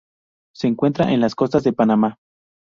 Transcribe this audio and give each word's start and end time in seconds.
Se 0.55 0.65
encuentra 0.65 1.11
en 1.11 1.19
las 1.19 1.35
costas 1.35 1.63
de 1.63 1.73
Panamá. 1.73 2.17